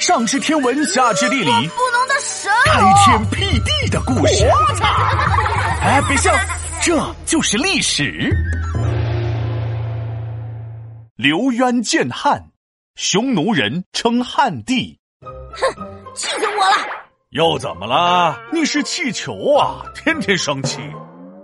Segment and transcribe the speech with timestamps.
[0.00, 4.46] 上知天文，下知地理，不能的神开天辟地的故事。
[4.46, 4.86] 我 操
[5.82, 6.32] 哎，别笑，
[6.80, 8.34] 这就是历史。
[11.16, 12.42] 刘渊建汉，
[12.94, 14.98] 匈奴人称汉帝。
[15.52, 16.76] 哼，气死我了！
[17.28, 18.40] 又怎么了？
[18.50, 20.78] 你是气球啊，天天生气。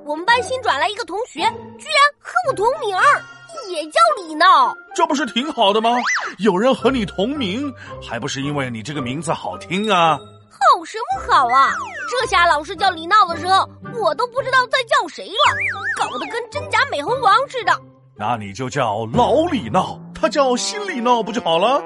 [0.07, 1.41] 我们班新转来一个同学，
[1.79, 3.23] 居然和我同名儿。
[3.71, 5.91] 也叫李闹，这不是挺好的吗？
[6.39, 7.71] 有人和你同名，
[8.03, 10.19] 还不是因为你这个名字好听啊？
[10.51, 11.71] 好什么好啊？
[12.11, 13.69] 这下老师叫李闹的时候，
[14.01, 15.55] 我都不知道在叫谁了，
[15.99, 17.79] 搞得跟真假美猴王似的。
[18.17, 21.79] 那你就叫老李闹，他叫新李闹不就好了？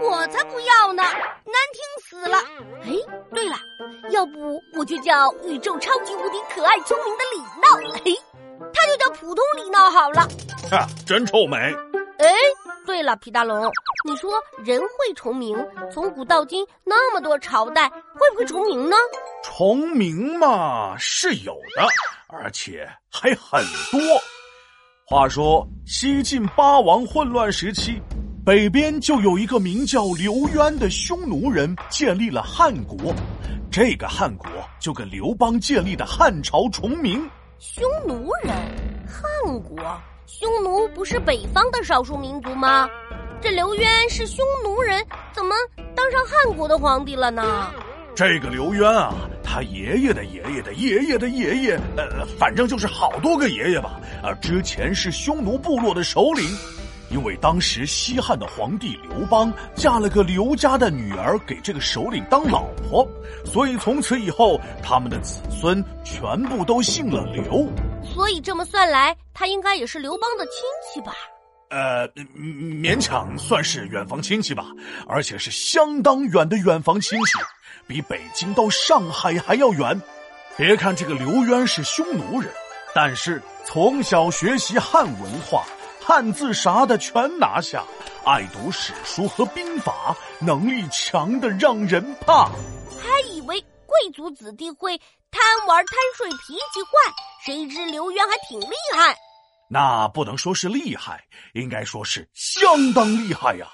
[0.00, 2.38] 我才不要呢，难听死了。
[2.84, 2.92] 哎，
[3.34, 3.56] 对了，
[4.10, 8.14] 要不我就叫宇宙超级无敌可爱聪明的李闹，嘿，
[8.72, 10.28] 他就叫普通李闹好了。
[10.70, 11.74] 哈，真臭美！
[12.22, 12.32] 哎，
[12.86, 13.68] 对了，皮大龙，
[14.04, 14.32] 你说
[14.64, 15.56] 人会重名，
[15.92, 18.96] 从古到今那么多朝代，会不会重名呢？
[19.42, 21.84] 重名嘛是有的，
[22.28, 24.00] 而且还很多。
[25.04, 28.00] 话说西晋八王混乱时期，
[28.46, 33.12] 北边就有一个名叫刘渊的匈奴人建立了汉国，
[33.68, 34.48] 这个汉国
[34.80, 37.28] 就跟刘邦建立的汉朝重名。
[37.58, 38.54] 匈奴人，
[39.08, 39.76] 汉国。
[40.26, 42.88] 匈奴不是北方的少数民族吗？
[43.40, 45.54] 这刘渊是匈奴人，怎么
[45.94, 47.72] 当上汉国的皇帝了呢？
[48.14, 54.00] 这个刘渊啊，他爷爷的爷爷的爷爷的爷爷，呃，反正就是好多个爷爷吧。
[54.22, 56.44] 呃，之前是匈奴部落的首领，
[57.10, 63.06] 因为当时西汉的皇帝刘邦嫁了个刘家的女儿给这个首领当老婆，
[63.44, 67.66] 所以从此以后，他们的子孙全部都姓了刘。
[68.14, 70.54] 所以这么算来，他应该也是刘邦的亲
[70.92, 71.14] 戚吧？
[71.70, 74.66] 呃，勉强算是远房亲戚吧，
[75.08, 77.38] 而且是相当远的远房亲戚，
[77.86, 80.00] 比北京到上海还要远。
[80.56, 82.52] 别看这个刘渊是匈奴人，
[82.94, 85.64] 但是从小学习汉文化，
[86.04, 87.82] 汉字啥的全拿下，
[88.24, 92.50] 爱读史书和兵法，能力强的让人怕。
[93.00, 95.00] 还以为贵族子弟会。
[95.34, 96.90] 贪玩贪睡，脾气坏，
[97.44, 99.16] 谁知刘渊还挺厉害。
[99.68, 103.66] 那不能说是厉害，应该说是相当厉害呀！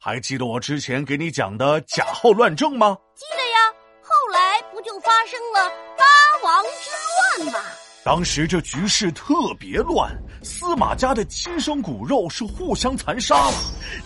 [0.00, 2.96] 还记得我之前给你讲的贾后乱政吗？
[3.14, 3.74] 记得呀。
[4.02, 5.68] 后来不就发生了
[5.98, 6.04] 八
[6.42, 7.68] 王之乱吗？
[8.02, 10.10] 当时这局势特别乱，
[10.42, 13.54] 司马家的亲生骨肉是互相残杀了，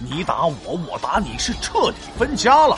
[0.00, 2.76] 你打我，我打你，是彻底分家了。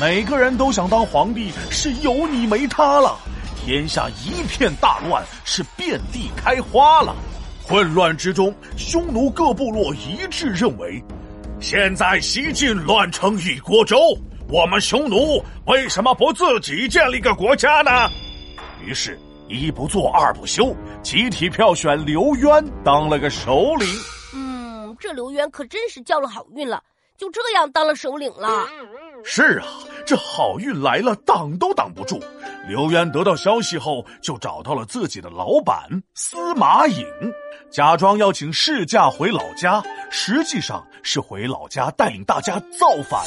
[0.00, 3.18] 每个人都想当皇帝，是有你没他了。
[3.64, 7.16] 天下一片大乱，是遍地开花了。
[7.66, 11.02] 混乱之中，匈奴各部落一致认为，
[11.60, 13.96] 现在西晋乱成一锅粥，
[14.50, 17.90] 我们匈奴为什么不自己建立个国家呢？
[18.84, 23.88] 于是，一不做二不休，集体票选刘渊当了个首领。
[24.34, 26.82] 嗯，这刘渊可真是交了好运了，
[27.16, 28.66] 就这样当了首领了。
[29.24, 29.66] 是啊，
[30.04, 32.22] 这好运来了，挡都挡不住。
[32.66, 37.06] 刘渊得到消息后，就找到了自己的老板司马颖，
[37.70, 43.20] 假装要请事假回老家，实际上是回老家带领大家造反。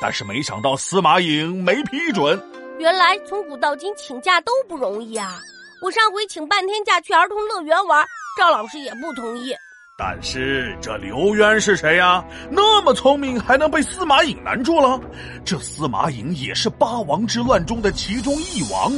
[0.00, 2.40] 但是没想到司马颖没批准。
[2.78, 5.40] 原来从古到今请假都不容易啊！
[5.82, 8.06] 我上回请半天假去儿童乐园玩，
[8.38, 9.52] 赵老师也不同意。
[10.00, 12.24] 但是这刘渊是谁呀？
[12.52, 15.00] 那么聪明，还能被司马颖难住了？
[15.44, 18.92] 这司马颖也是八王之乱中的其中一王，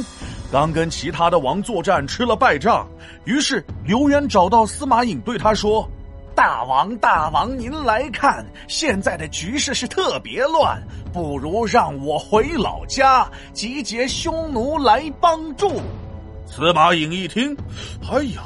[0.51, 2.87] 刚跟其他的王作战吃了败仗，
[3.25, 5.89] 于是刘渊找到司马颖，对他说
[6.37, 10.79] ：“大王，大王，您来看，现在的局势是特别乱，
[11.11, 15.81] 不如让我回老家，集结匈奴来帮助。”
[16.45, 17.57] 司马颖一听，
[18.07, 18.43] 哎呀，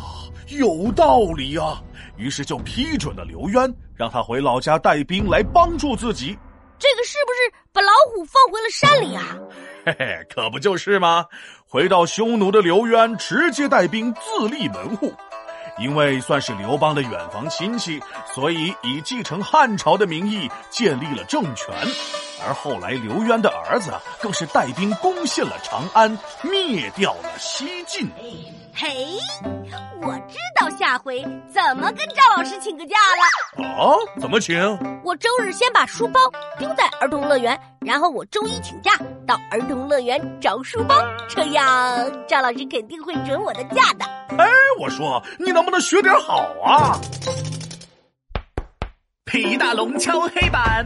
[0.47, 1.81] 有道理呀！
[2.17, 6.37] 于是就批准了刘渊，让他回老家带兵来帮助自己。
[6.77, 9.37] 这个是不是把老虎放回了山里啊？
[9.85, 11.25] 嘿嘿，可不就是吗？
[11.65, 15.13] 回到匈奴的刘渊直接带兵自立门户，
[15.79, 18.01] 因为算是刘邦的远房亲戚，
[18.33, 21.73] 所以以继承汉朝的名义建立了政权。
[22.45, 23.91] 而后来刘渊的儿子
[24.21, 26.11] 更是带兵攻陷了长安，
[26.43, 28.09] 灭掉了西晋。
[28.77, 29.17] 嘿，
[30.01, 33.65] 我知道下回怎么跟赵老师请个假了。
[33.65, 33.95] 啊？
[34.19, 34.59] 怎么请？
[35.01, 36.19] 我周日先把书包
[36.59, 38.91] 丢在儿童乐园，然后我周一请假
[39.25, 40.93] 到儿童乐园找书包，
[41.29, 44.03] 这样赵老师肯定会准我的假的。
[44.37, 44.45] 哎，
[44.81, 46.99] 我说你能不能学点好啊？
[49.23, 50.85] 皮大龙敲黑板。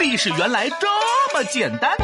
[0.00, 0.88] 历史原来这
[1.32, 1.96] 么简单。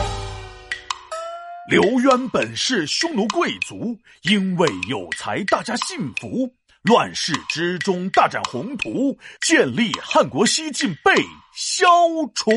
[1.66, 6.55] 刘渊本是匈奴贵族，因为有才，大家信服。
[6.82, 11.14] 乱世之中大展宏图，建立汉国西晋被
[11.55, 11.87] 消
[12.34, 12.50] 除。